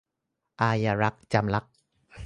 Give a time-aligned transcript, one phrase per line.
[0.61, 1.73] อาญารัก- จำลักษณ์